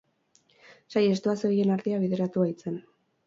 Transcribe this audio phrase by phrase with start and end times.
[0.93, 2.81] Saihestua zebilen ardia bideratu baitzen.